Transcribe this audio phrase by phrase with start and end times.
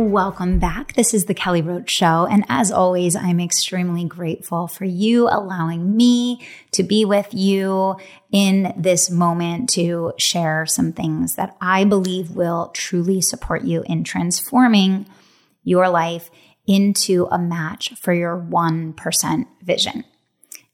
[0.00, 0.94] Welcome back.
[0.94, 2.26] This is the Kelly Roach Show.
[2.26, 7.96] And as always, I'm extremely grateful for you allowing me to be with you
[8.32, 14.02] in this moment to share some things that I believe will truly support you in
[14.02, 15.04] transforming
[15.64, 16.30] your life
[16.66, 20.04] into a match for your 1% vision.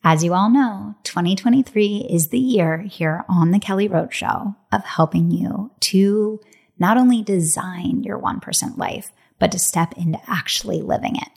[0.05, 4.85] As you all know, 2023 is the year here on the Kelly Roach Show of
[4.85, 6.39] helping you to
[6.79, 11.29] not only design your 1% life, but to step into actually living it.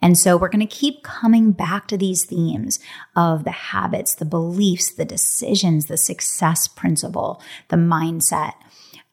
[0.00, 2.78] And so we're going to keep coming back to these themes
[3.16, 8.52] of the habits, the beliefs, the decisions, the success principle, the mindset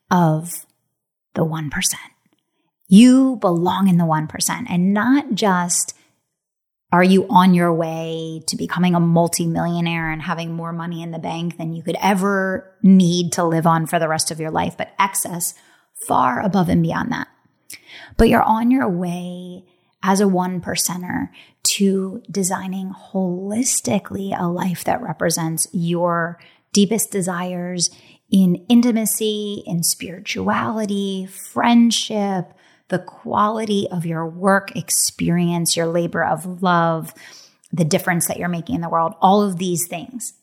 [0.09, 0.65] of
[1.33, 1.71] the 1%.
[2.87, 5.95] You belong in the 1% and not just
[6.93, 11.19] are you on your way to becoming a multimillionaire and having more money in the
[11.19, 14.75] bank than you could ever need to live on for the rest of your life,
[14.77, 15.53] but excess
[16.05, 17.29] far above and beyond that
[18.17, 19.63] but you're on your way
[20.03, 21.29] as a one percenter
[21.63, 26.39] to designing holistically a life that represents your
[26.73, 27.89] deepest desires
[28.31, 32.53] in intimacy, in spirituality, friendship,
[32.87, 37.13] the quality of your work experience, your labor of love,
[37.71, 40.33] the difference that you're making in the world, all of these things.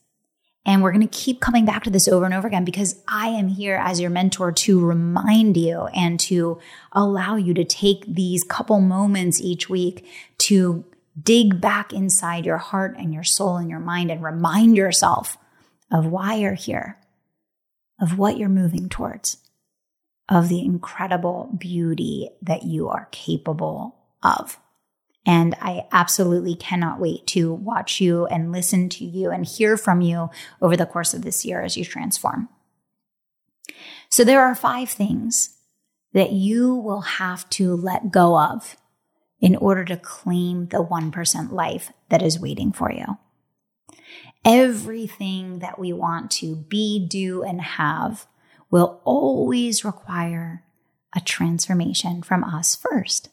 [0.64, 3.28] And we're going to keep coming back to this over and over again because I
[3.28, 6.60] am here as your mentor to remind you and to
[6.92, 10.06] allow you to take these couple moments each week
[10.38, 10.84] to
[11.20, 15.38] dig back inside your heart and your soul and your mind and remind yourself
[15.90, 16.98] of why you're here,
[18.00, 19.38] of what you're moving towards,
[20.28, 24.58] of the incredible beauty that you are capable of.
[25.26, 30.00] And I absolutely cannot wait to watch you and listen to you and hear from
[30.00, 30.30] you
[30.62, 32.48] over the course of this year as you transform.
[34.08, 35.56] So there are five things
[36.14, 38.76] that you will have to let go of
[39.40, 43.18] in order to claim the 1% life that is waiting for you.
[44.44, 48.26] Everything that we want to be, do, and have
[48.70, 50.64] will always require
[51.14, 53.30] a transformation from us first.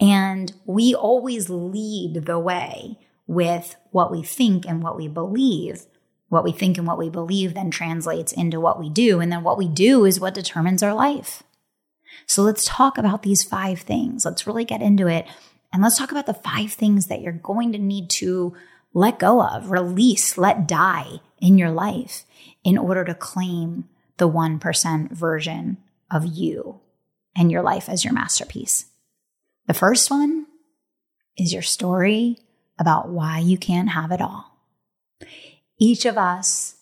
[0.00, 5.86] And we always lead the way with what we think and what we believe.
[6.28, 9.20] What we think and what we believe then translates into what we do.
[9.20, 11.42] And then what we do is what determines our life.
[12.26, 14.24] So let's talk about these five things.
[14.24, 15.26] Let's really get into it.
[15.72, 18.54] And let's talk about the five things that you're going to need to
[18.92, 22.24] let go of, release, let die in your life
[22.62, 25.76] in order to claim the 1% version
[26.10, 26.80] of you
[27.36, 28.86] and your life as your masterpiece.
[29.66, 30.46] The first one
[31.36, 32.38] is your story
[32.78, 34.58] about why you can't have it all.
[35.78, 36.76] Each of us,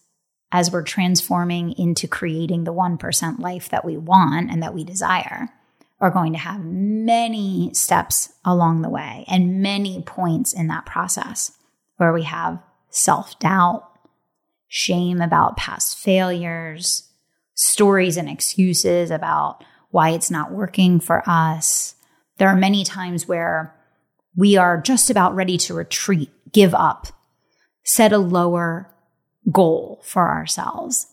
[0.50, 5.48] as we're transforming into creating the 1% life that we want and that we desire,
[6.00, 11.56] are going to have many steps along the way and many points in that process
[11.97, 12.59] where we have
[12.91, 13.88] self doubt,
[14.66, 17.09] shame about past failures,
[17.54, 21.94] stories and excuses about why it's not working for us,
[22.43, 23.73] there are many times where
[24.35, 27.07] we are just about ready to retreat, give up,
[27.85, 28.93] set a lower
[29.53, 31.07] goal for ourselves.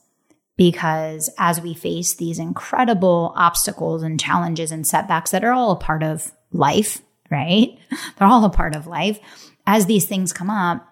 [0.58, 5.76] Because as we face these incredible obstacles and challenges and setbacks that are all a
[5.76, 7.78] part of life, right?
[8.18, 9.20] They're all a part of life.
[9.68, 10.84] As these things come up,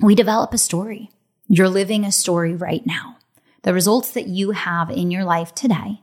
[0.00, 1.10] we develop a story.
[1.46, 3.18] You're living a story right now.
[3.64, 6.00] The results that you have in your life today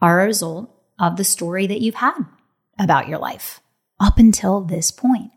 [0.00, 2.24] are a result of the story that you've had
[2.78, 3.60] about your life
[4.00, 5.30] up until this point.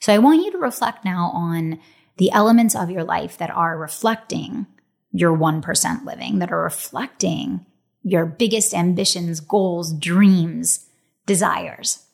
[0.00, 1.78] So I want you to reflect now on
[2.16, 4.66] the elements of your life that are reflecting
[5.12, 7.66] your 1% living, that are reflecting
[8.02, 10.86] your biggest ambitions, goals, dreams,
[11.26, 12.04] desires.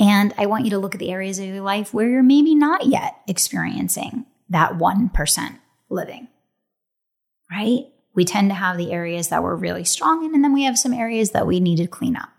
[0.00, 2.54] And I want you to look at the areas of your life where you're maybe
[2.54, 5.58] not yet experiencing that 1%
[5.90, 6.28] living,
[7.50, 7.86] right?
[8.14, 10.78] We tend to have the areas that we're really strong in, and then we have
[10.78, 12.30] some areas that we need to clean up.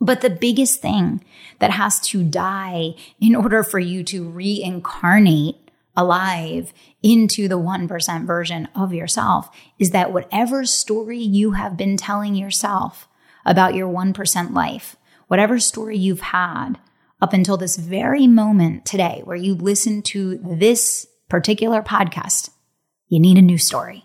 [0.00, 1.24] But the biggest thing
[1.58, 5.56] that has to die in order for you to reincarnate
[5.96, 6.72] alive
[7.02, 9.48] into the 1% version of yourself
[9.78, 13.08] is that whatever story you have been telling yourself
[13.46, 14.96] about your 1% life,
[15.28, 16.74] whatever story you've had
[17.22, 22.50] up until this very moment today where you listen to this particular podcast,
[23.08, 24.04] you need a new story.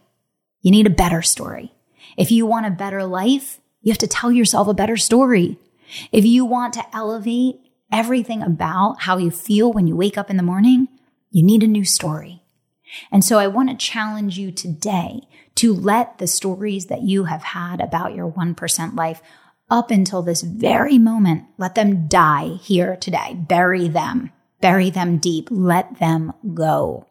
[0.62, 1.74] You need a better story.
[2.18, 5.58] If you want a better life, you have to tell yourself a better story.
[6.12, 7.56] If you want to elevate
[7.92, 10.88] everything about how you feel when you wake up in the morning,
[11.30, 12.44] you need a new story.
[13.12, 15.22] And so I want to challenge you today
[15.56, 19.22] to let the stories that you have had about your 1% life
[19.70, 23.34] up until this very moment, let them die here today.
[23.36, 27.08] Bury them, bury them deep, let them go.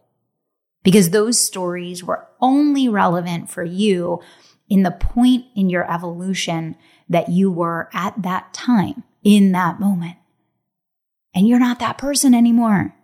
[0.82, 4.20] Because those stories were only relevant for you
[4.68, 6.76] in the point in your evolution
[7.10, 10.16] that you were at that time, in that moment.
[11.34, 12.94] And you're not that person anymore.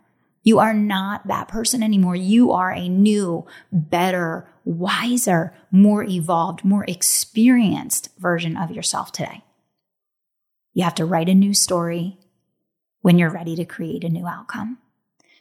[0.43, 2.15] You are not that person anymore.
[2.15, 9.43] You are a new, better, wiser, more evolved, more experienced version of yourself today.
[10.73, 12.17] You have to write a new story
[13.01, 14.77] when you're ready to create a new outcome.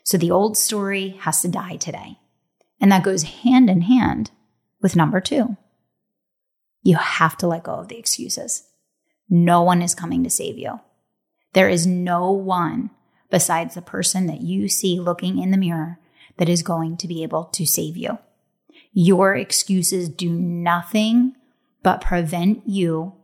[0.02, 2.18] So the old story has to die today.
[2.80, 4.30] And that goes hand in hand
[4.80, 5.56] with number two.
[6.86, 8.62] You have to let go of the excuses.
[9.28, 10.78] No one is coming to save you.
[11.52, 12.90] There is no one
[13.28, 15.98] besides the person that you see looking in the mirror
[16.36, 18.20] that is going to be able to save you.
[18.92, 21.34] Your excuses do nothing
[21.82, 23.14] but prevent you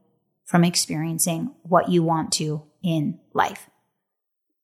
[0.44, 3.70] from experiencing what you want to in life.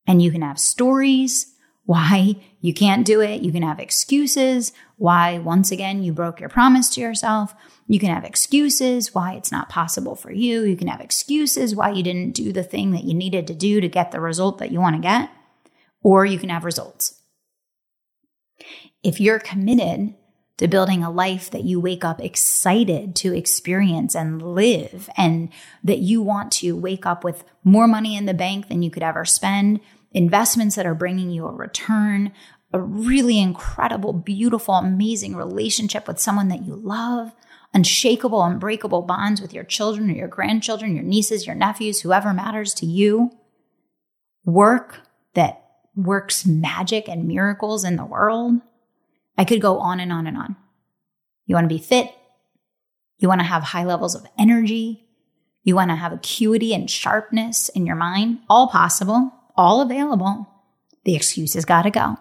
[0.08, 1.54] And you can have stories
[1.88, 3.40] why you can't do it.
[3.40, 7.54] You can have excuses why, once again, you broke your promise to yourself.
[7.86, 10.64] You can have excuses why it's not possible for you.
[10.64, 13.80] You can have excuses why you didn't do the thing that you needed to do
[13.80, 15.30] to get the result that you want to get.
[16.02, 17.22] Or you can have results.
[19.02, 20.14] If you're committed
[20.58, 25.48] to building a life that you wake up excited to experience and live, and
[25.82, 29.02] that you want to wake up with more money in the bank than you could
[29.02, 29.80] ever spend,
[30.12, 32.32] investments that are bringing you a return,
[32.72, 37.32] a really incredible, beautiful, amazing relationship with someone that you love,
[37.74, 42.74] unshakable, unbreakable bonds with your children or your grandchildren, your nieces, your nephews, whoever matters
[42.74, 43.30] to you,
[44.44, 45.00] work
[45.34, 45.64] that
[45.94, 48.60] works magic and miracles in the world.
[49.36, 50.56] I could go on and on and on.
[51.46, 52.10] You want to be fit.
[53.18, 55.08] You want to have high levels of energy.
[55.64, 58.40] You want to have acuity and sharpness in your mind.
[58.48, 60.48] All possible all available.
[61.04, 62.16] The excuses got to go.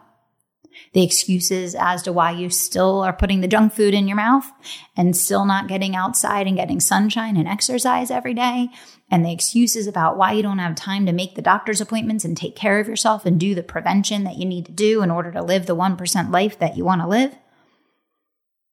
[0.93, 4.51] The excuses as to why you still are putting the junk food in your mouth
[4.95, 8.69] and still not getting outside and getting sunshine and exercise every day.
[9.09, 12.35] And the excuses about why you don't have time to make the doctor's appointments and
[12.35, 15.31] take care of yourself and do the prevention that you need to do in order
[15.31, 17.35] to live the 1% life that you want to live.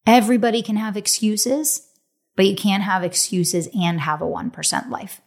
[0.06, 1.88] Everybody can have excuses,
[2.36, 5.20] but you can't have excuses and have a 1% life.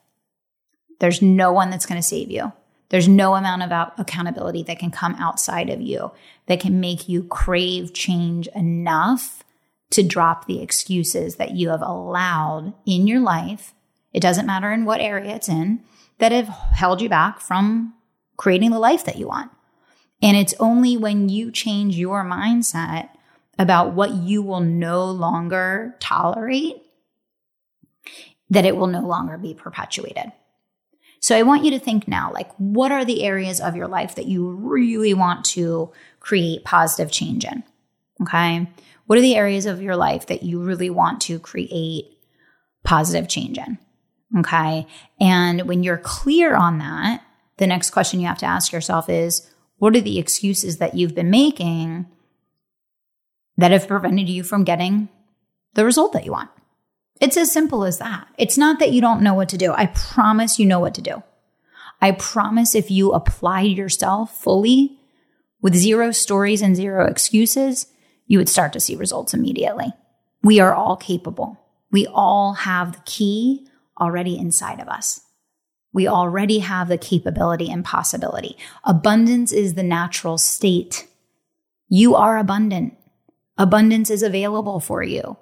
[1.00, 2.54] There's no one that's going to save you.
[2.90, 6.12] There's no amount of accountability that can come outside of you
[6.46, 9.44] that can make you crave change enough
[9.90, 13.74] to drop the excuses that you have allowed in your life.
[14.14, 15.82] It doesn't matter in what area it's in
[16.20, 17.94] that have held you back from
[18.38, 19.52] creating the life that you want.
[20.22, 23.10] And it's only when you change your mindset
[23.60, 26.84] about what you will no longer tolerate
[28.50, 30.32] that it will no longer be perpetuated.
[31.20, 34.16] So I want you to think now like, what are the areas of your life
[34.16, 37.64] that you really want to create positive change in?
[38.22, 38.68] Okay.
[39.06, 42.06] What are the areas of your life that you really want to create
[42.84, 43.78] positive change in?
[44.40, 44.86] Okay.
[45.20, 47.24] And when you're clear on that,
[47.58, 51.16] the next question you have to ask yourself is what are the excuses that you've
[51.16, 52.08] been making
[53.58, 55.10] that have prevented you from getting
[55.74, 56.50] the result that you want?
[57.20, 58.28] It's as simple as that.
[58.38, 59.74] It's not that you don't know what to do.
[59.74, 61.24] I promise you know what to do.
[62.02, 65.00] I promise if you apply yourself fully
[65.62, 67.88] with zero stories and zero excuses,
[68.28, 69.92] you would start to see results immediately.
[70.44, 71.60] We are all capable.
[71.92, 73.68] We all have the key
[74.00, 75.22] already inside of us.
[75.94, 78.58] We already have the capability and possibility.
[78.84, 81.08] Abundance is the natural state.
[81.90, 82.96] You are abundant.
[83.58, 85.38] Abundance is available for you.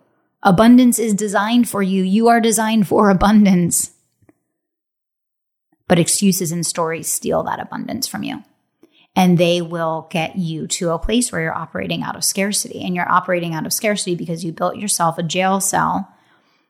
[0.46, 2.04] Abundance is designed for you.
[2.04, 3.92] You are designed for abundance.
[5.88, 8.44] But excuses and stories steal that abundance from you.
[9.16, 12.84] And they will get you to a place where you're operating out of scarcity.
[12.84, 16.14] And you're operating out of scarcity because you built yourself a jail cell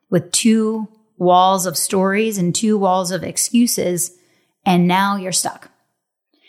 [0.08, 4.16] with two walls of stories and two walls of excuses.
[4.64, 5.70] And now you're stuck.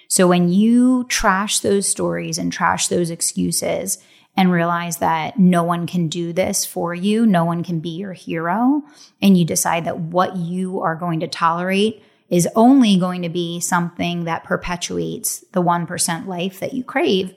[0.07, 3.97] So when you trash those stories and trash those excuses
[4.37, 8.13] and realize that no one can do this for you, no one can be your
[8.13, 8.83] hero,
[9.19, 13.59] and you decide that what you are going to tolerate is only going to be
[13.59, 17.33] something that perpetuates the 1% life that you crave,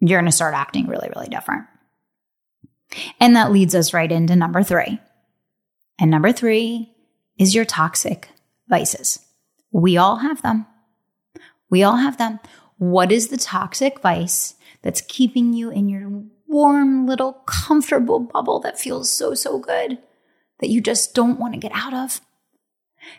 [0.00, 1.64] you're going to start acting really, really different.
[3.18, 5.00] And that leads us right into number three.
[5.98, 6.92] And number three
[7.38, 8.28] is your toxic
[8.68, 9.20] vices.
[9.72, 10.66] We all have them.
[11.70, 12.38] We all have them.
[12.76, 18.78] What is the toxic vice that's keeping you in your warm, little, comfortable bubble that
[18.78, 19.98] feels so, so good
[20.60, 22.20] that you just don't want to get out of?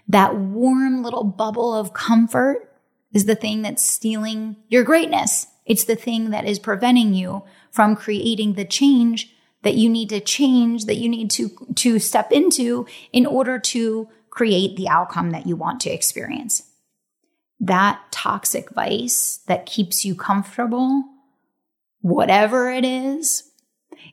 [0.08, 2.74] That warm little bubble of comfort
[3.14, 5.48] is the thing that's stealing your greatness.
[5.66, 10.20] It's the thing that is preventing you from creating the change that you need to
[10.20, 15.46] change, that you need to, to step into in order to create the outcome that
[15.46, 16.64] you want to experience.
[17.60, 21.04] That toxic vice that keeps you comfortable,
[22.02, 23.44] whatever it is,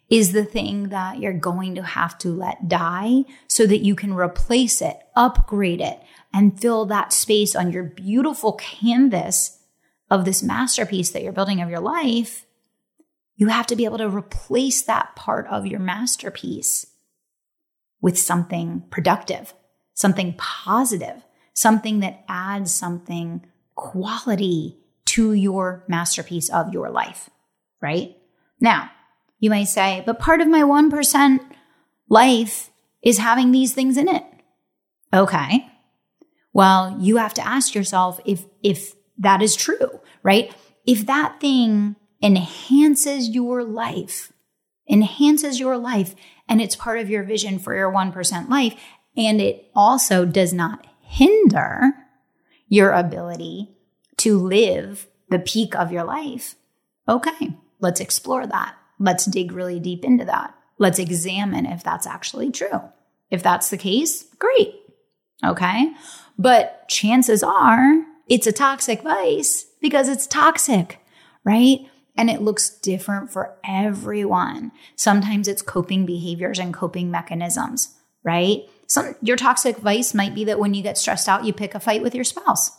[0.09, 4.15] is the thing that you're going to have to let die so that you can
[4.15, 6.01] replace it, upgrade it,
[6.33, 9.59] and fill that space on your beautiful canvas
[10.11, 12.47] of this masterpiece that you're building of your life.
[13.37, 16.87] You have to be able to replace that part of your masterpiece
[18.01, 19.55] with something productive,
[19.95, 27.31] something positive, something that adds something quality to your masterpiece of your life,
[27.81, 28.17] right?
[28.61, 28.91] Now,
[29.39, 31.41] you may say, but part of my 1%
[32.09, 32.71] life
[33.03, 34.25] is having these things in it.
[35.13, 35.69] Okay.
[36.53, 40.55] Well, you have to ask yourself if, if that is true, right?
[40.87, 44.33] If that thing enhances your life,
[44.89, 46.15] enhances your life,
[46.49, 48.75] and it's part of your vision for your 1% life.
[49.17, 51.93] And it also does not hinder
[52.69, 53.77] your ability
[54.19, 56.57] to live the peak of your life.
[57.09, 57.57] Okay,
[57.87, 58.75] let's explore that.
[58.99, 60.53] Let's dig really deep into that.
[60.79, 62.83] Let's examine if that's actually true.
[63.31, 64.75] If that's the case, great.
[65.45, 65.93] Okay.
[66.37, 70.99] But chances are it's a toxic vice because it's toxic,
[71.45, 71.79] right?
[72.17, 74.73] and it looks different for everyone.
[74.97, 78.63] Sometimes it's coping behaviors and coping mechanisms, right?
[78.87, 81.81] Some your toxic vice might be that when you get stressed out, you pick a
[81.81, 82.71] fight with your spouse.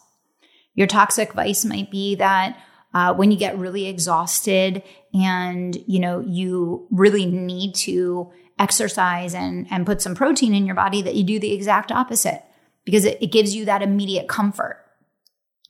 [0.74, 2.58] Your toxic vice might be that
[2.98, 4.82] uh, when you get really exhausted
[5.14, 10.74] and you know you really need to exercise and and put some protein in your
[10.74, 12.44] body, that you do the exact opposite
[12.86, 14.84] because it, it gives you that immediate comfort,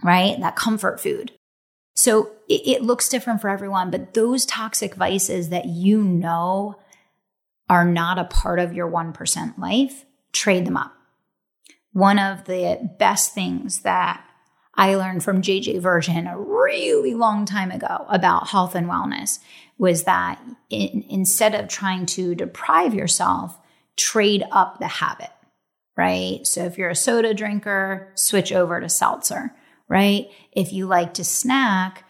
[0.01, 0.39] right?
[0.39, 1.34] That comfort food.
[1.96, 6.79] So it, it looks different for everyone, but those toxic vices that you know
[7.69, 10.93] are not a part of your 1% life, trade them up.
[11.91, 14.24] One of the best things that
[14.77, 19.39] I learned from JJ Virgin a really long time ago about health and wellness
[19.77, 23.57] was that in, instead of trying to deprive yourself,
[23.96, 25.31] trade up the habit,
[25.96, 26.46] right?
[26.46, 29.53] So if you're a soda drinker, switch over to seltzer
[29.88, 30.27] right?
[30.51, 32.03] If you like to snack,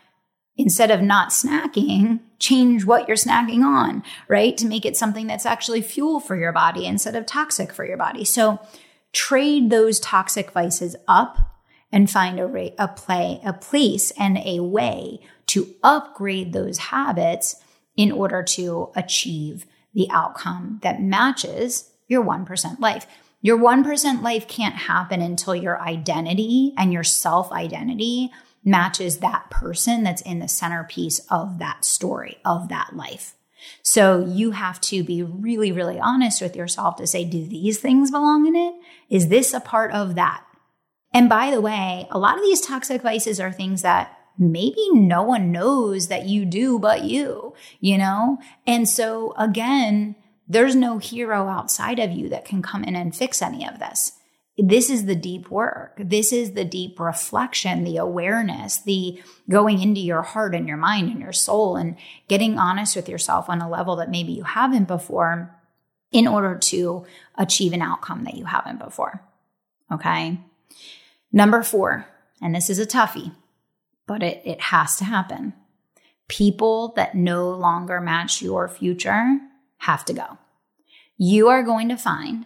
[0.55, 4.57] instead of not snacking, change what you're snacking on, right?
[4.57, 7.97] To make it something that's actually fuel for your body instead of toxic for your
[7.97, 8.25] body.
[8.25, 8.59] So
[9.13, 11.37] trade those toxic vices up
[11.91, 17.55] and find a, a play, a place and a way to upgrade those habits
[17.95, 23.07] in order to achieve the outcome that matches your 1% life.
[23.41, 28.31] Your 1% life can't happen until your identity and your self identity
[28.63, 33.35] matches that person that's in the centerpiece of that story, of that life.
[33.81, 38.11] So you have to be really, really honest with yourself to say, do these things
[38.11, 38.75] belong in it?
[39.09, 40.43] Is this a part of that?
[41.13, 45.23] And by the way, a lot of these toxic vices are things that maybe no
[45.23, 48.37] one knows that you do but you, you know?
[48.65, 50.15] And so again,
[50.47, 54.13] there's no hero outside of you that can come in and fix any of this.
[54.57, 55.93] This is the deep work.
[55.99, 61.11] This is the deep reflection, the awareness, the going into your heart and your mind
[61.11, 61.95] and your soul and
[62.27, 65.55] getting honest with yourself on a level that maybe you haven't before
[66.11, 69.21] in order to achieve an outcome that you haven't before.
[69.91, 70.39] Okay.
[71.31, 72.07] Number four,
[72.41, 73.33] and this is a toughie,
[74.05, 75.53] but it, it has to happen.
[76.27, 79.39] People that no longer match your future
[79.79, 80.37] have to go.
[81.17, 82.45] You are going to find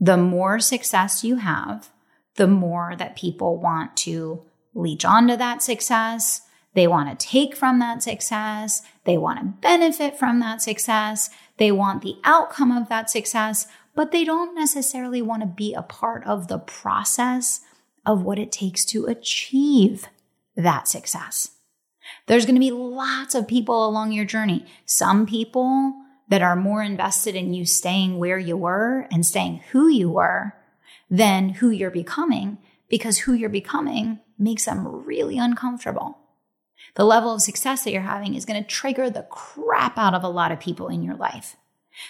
[0.00, 1.90] the more success you have,
[2.36, 4.42] the more that people want to
[4.74, 6.42] leech onto that success.
[6.74, 8.82] They want to take from that success.
[9.04, 11.28] They want to benefit from that success.
[11.58, 15.82] They want the outcome of that success, but they don't necessarily want to be a
[15.82, 17.60] part of the process
[18.06, 20.08] of what it takes to achieve
[20.56, 21.52] that success.
[22.26, 24.66] There's going to be lots of people along your journey.
[24.84, 25.94] Some people
[26.28, 30.54] that are more invested in you staying where you were and staying who you were
[31.10, 36.18] than who you're becoming because who you're becoming makes them really uncomfortable.
[36.94, 40.24] The level of success that you're having is going to trigger the crap out of
[40.24, 41.56] a lot of people in your life.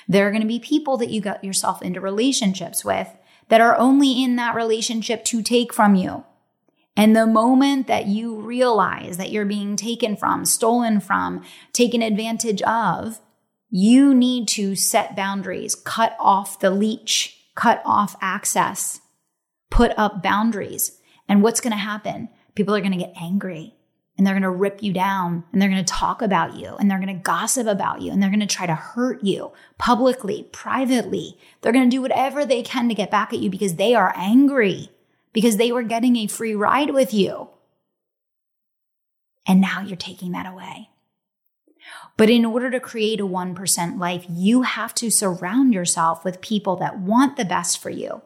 [0.08, 3.08] There are going to be people that you got yourself into relationships with
[3.48, 6.24] that are only in that relationship to take from you.
[6.96, 12.62] And the moment that you realize that you're being taken from, stolen from, taken advantage
[12.62, 13.20] of,
[13.70, 19.00] you need to set boundaries, cut off the leech, cut off access,
[19.70, 20.98] put up boundaries.
[21.28, 22.28] And what's going to happen?
[22.54, 23.74] People are going to get angry
[24.20, 26.90] and they're going to rip you down and they're going to talk about you and
[26.90, 30.46] they're going to gossip about you and they're going to try to hurt you publicly,
[30.52, 31.38] privately.
[31.62, 34.12] They're going to do whatever they can to get back at you because they are
[34.14, 34.90] angry
[35.32, 37.48] because they were getting a free ride with you.
[39.46, 40.90] And now you're taking that away.
[42.18, 46.76] But in order to create a 1% life, you have to surround yourself with people
[46.76, 48.20] that want the best for you,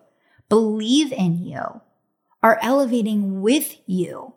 [0.48, 1.82] believe in you,
[2.42, 4.34] are elevating with you,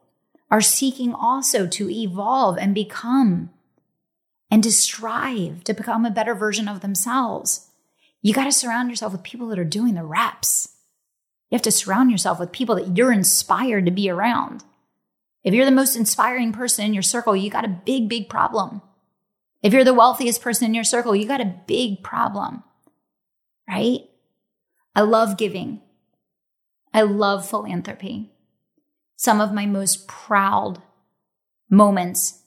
[0.50, 3.50] are seeking also to evolve and become
[4.50, 7.70] and to strive to become a better version of themselves.
[8.22, 10.70] You got to surround yourself with people that are doing the reps.
[11.50, 14.64] You have to surround yourself with people that you're inspired to be around.
[15.44, 18.82] If you're the most inspiring person in your circle, you got a big, big problem.
[19.64, 22.64] If you're the wealthiest person in your circle, you got a big problem,
[23.68, 24.02] right?
[24.96, 25.82] I love giving.
[26.94, 28.32] I love philanthropy.
[29.18, 30.82] Some of my most proud
[31.70, 32.44] moments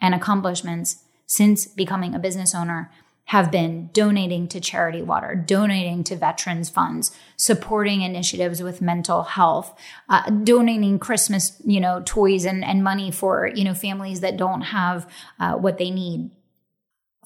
[0.00, 2.90] and accomplishments since becoming a business owner
[3.26, 9.78] have been donating to charity water, donating to veterans funds, supporting initiatives with mental health,
[10.08, 14.62] uh, donating Christmas, you know, toys and, and money for, you know, families that don't
[14.62, 15.06] have
[15.38, 16.30] uh, what they need.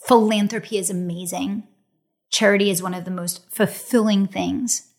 [0.00, 1.62] Philanthropy is amazing.
[2.30, 4.91] Charity is one of the most fulfilling things.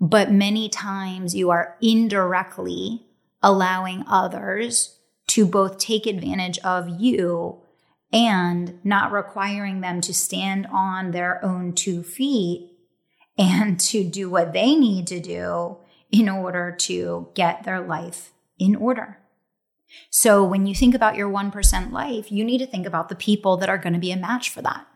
[0.00, 3.06] But many times you are indirectly
[3.42, 4.98] allowing others
[5.28, 7.60] to both take advantage of you
[8.12, 12.70] and not requiring them to stand on their own two feet
[13.36, 15.78] and to do what they need to do
[16.10, 19.18] in order to get their life in order.
[20.10, 23.56] So when you think about your 1% life, you need to think about the people
[23.58, 24.86] that are going to be a match for that.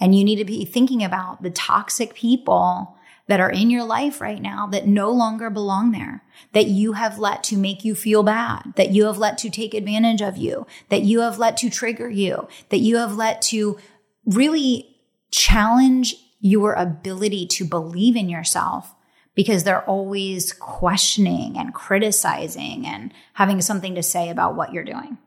[0.00, 2.97] And you need to be thinking about the toxic people
[3.28, 7.18] that are in your life right now that no longer belong there, that you have
[7.18, 10.66] let to make you feel bad, that you have let to take advantage of you,
[10.88, 13.78] that you have let to trigger you, that you have let to
[14.24, 14.96] really
[15.30, 18.94] challenge your ability to believe in yourself
[19.34, 25.18] because they're always questioning and criticizing and having something to say about what you're doing.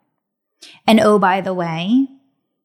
[0.88, 2.08] And oh, by the way,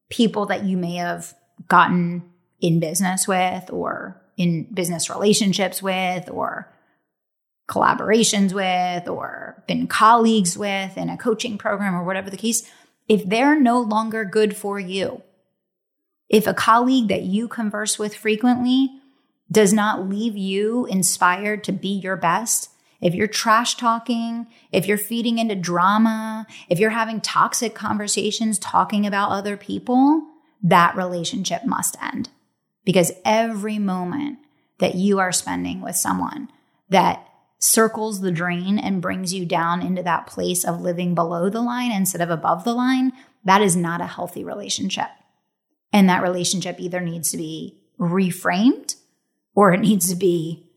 [0.08, 1.34] people that you may have
[1.68, 2.24] gotten
[2.60, 6.72] in business with or in business relationships with or
[7.68, 12.70] collaborations with or been colleagues with in a coaching program or whatever the case,
[13.08, 15.22] if they're no longer good for you,
[16.28, 18.90] if a colleague that you converse with frequently
[19.50, 22.70] does not leave you inspired to be your best,
[23.00, 29.06] if you're trash talking, if you're feeding into drama, if you're having toxic conversations talking
[29.06, 30.22] about other people,
[30.62, 32.30] that relationship must end
[32.86, 34.38] because every moment
[34.78, 36.48] that you are spending with someone
[36.88, 41.60] that circles the drain and brings you down into that place of living below the
[41.60, 43.12] line instead of above the line,
[43.44, 45.08] that is not a healthy relationship.
[45.92, 48.94] And that relationship either needs to be reframed
[49.54, 50.70] or it needs to be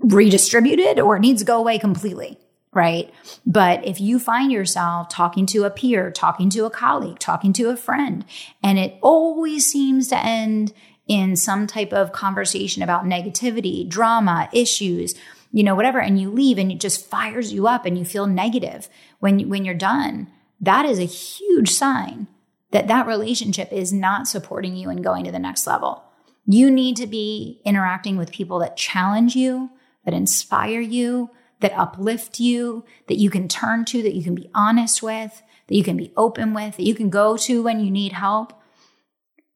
[0.00, 2.38] redistributed or it needs to go away completely
[2.74, 3.12] right?
[3.44, 7.68] But if you find yourself talking to a peer, talking to a colleague, talking to
[7.68, 8.24] a friend,
[8.62, 10.72] and it always seems to end
[11.06, 15.14] in some type of conversation about negativity, drama, issues,
[15.52, 18.26] you know, whatever, and you leave and it just fires you up and you feel
[18.26, 18.88] negative
[19.20, 20.28] when, when you're done,
[20.60, 22.26] that is a huge sign
[22.70, 26.02] that that relationship is not supporting you and going to the next level.
[26.46, 29.70] You need to be interacting with people that challenge you,
[30.04, 31.30] that inspire you,
[31.62, 35.74] that uplift you, that you can turn to, that you can be honest with, that
[35.74, 38.52] you can be open with, that you can go to when you need help,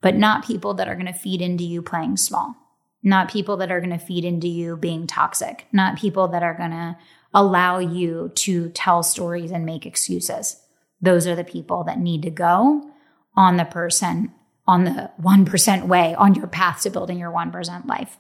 [0.01, 2.55] but not people that are going to feed into you playing small,
[3.03, 6.55] not people that are going to feed into you being toxic, not people that are
[6.55, 6.97] going to
[7.35, 10.57] allow you to tell stories and make excuses.
[11.01, 12.91] Those are the people that need to go
[13.35, 14.33] on the person,
[14.67, 18.17] on the 1% way, on your path to building your 1% life.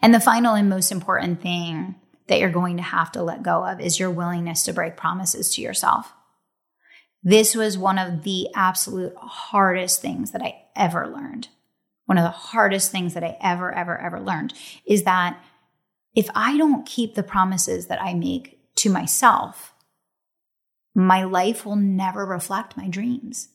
[0.00, 3.64] And the final and most important thing that you're going to have to let go
[3.64, 6.12] of is your willingness to break promises to yourself.
[7.22, 11.48] This was one of the absolute hardest things that I ever learned.
[12.06, 14.52] One of the hardest things that I ever, ever, ever learned
[14.84, 15.42] is that
[16.14, 19.72] if I don't keep the promises that I make to myself,
[20.94, 23.48] my life will never reflect my dreams.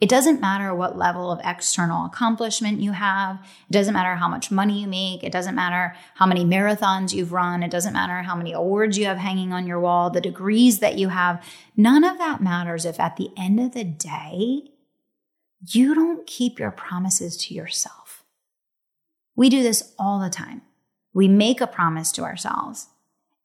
[0.00, 3.36] It doesn't matter what level of external accomplishment you have.
[3.68, 5.22] It doesn't matter how much money you make.
[5.22, 7.62] It doesn't matter how many marathons you've run.
[7.62, 10.96] It doesn't matter how many awards you have hanging on your wall, the degrees that
[10.96, 11.44] you have.
[11.76, 14.70] None of that matters if at the end of the day,
[15.66, 18.24] you don't keep your promises to yourself.
[19.36, 20.62] We do this all the time.
[21.12, 22.88] We make a promise to ourselves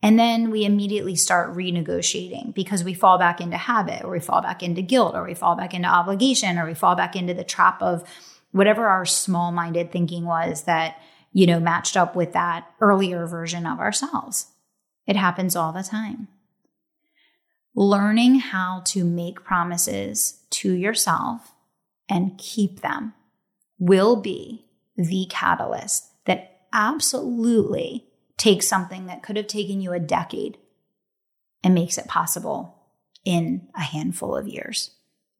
[0.01, 4.41] and then we immediately start renegotiating because we fall back into habit or we fall
[4.41, 7.43] back into guilt or we fall back into obligation or we fall back into the
[7.43, 8.03] trap of
[8.51, 10.97] whatever our small minded thinking was that,
[11.33, 14.47] you know, matched up with that earlier version of ourselves.
[15.07, 16.27] It happens all the time.
[17.75, 21.51] Learning how to make promises to yourself
[22.07, 23.13] and keep them
[23.77, 28.05] will be the catalyst that absolutely
[28.37, 30.57] takes something that could have taken you a decade
[31.63, 32.75] and makes it possible
[33.23, 34.91] in a handful of years,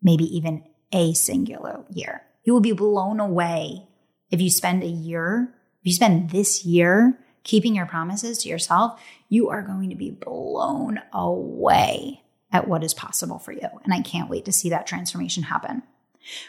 [0.02, 2.24] maybe even a singular year.
[2.44, 3.88] You will be blown away
[4.32, 9.00] if you spend a year, if you spend this year keeping your promises to yourself,
[9.30, 13.68] you are going to be blown away at what is possible for you.
[13.84, 15.84] And I can't wait to see that transformation happen.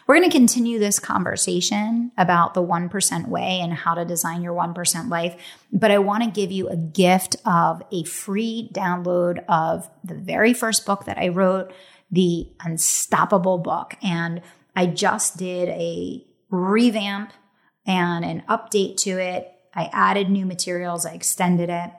[0.06, 4.54] We're going to continue this conversation about the 1% way and how to design your
[4.54, 5.36] 1% life.
[5.72, 10.54] But I want to give you a gift of a free download of the very
[10.54, 11.72] first book that I wrote,
[12.10, 13.94] The Unstoppable Book.
[14.02, 14.42] And
[14.74, 17.32] I just did a revamp
[17.86, 19.52] and an update to it.
[19.74, 21.90] I added new materials, I extended it.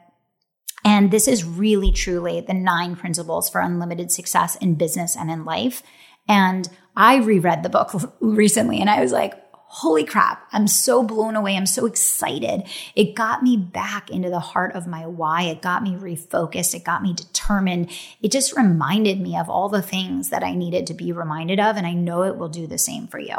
[0.84, 5.44] And this is really truly the nine principles for unlimited success in business and in
[5.44, 5.84] life.
[6.28, 11.36] And I reread the book recently and I was like, holy crap, I'm so blown
[11.36, 11.56] away.
[11.56, 12.64] I'm so excited.
[12.96, 15.44] It got me back into the heart of my why.
[15.44, 16.74] It got me refocused.
[16.74, 17.92] It got me determined.
[18.24, 21.78] It just reminded me of all the things that I needed to be reminded of.
[21.78, 23.38] And I know it will do the same for you.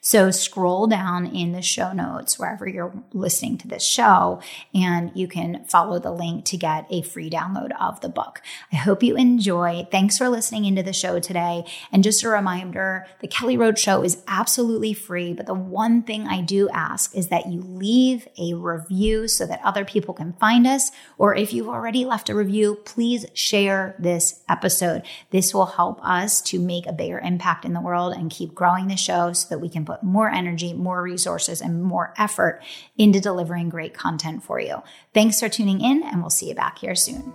[0.00, 4.40] So scroll down in the show notes wherever you're listening to this show,
[4.74, 8.40] and you can follow the link to get a free download of the book.
[8.72, 9.86] I hope you enjoy.
[9.90, 11.64] Thanks for listening into the show today.
[11.92, 16.26] And just a reminder the Kelly Roach Show is absolutely free, but the one thing
[16.26, 20.66] I do ask is that you leave a review so that other people can find
[20.66, 20.90] us.
[21.16, 25.02] Or if you've already left a review, please share this episode.
[25.30, 28.88] This will help us to make a bigger impact in the world and keep growing
[28.88, 32.62] the show so that we can put more energy, more resources, and more effort
[32.96, 34.82] into delivering great content for you.
[35.12, 37.34] Thanks for tuning in, and we'll see you back here soon.